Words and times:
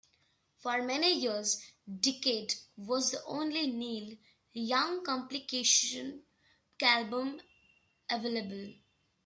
For 0.57 0.81
many 0.81 1.13
years, 1.13 1.61
"Decade" 1.87 2.55
was 2.75 3.11
the 3.11 3.23
only 3.25 3.67
Neil 3.69 4.17
Young 4.51 5.03
compilation 5.05 6.23
album 6.81 7.39
available. 8.09 8.73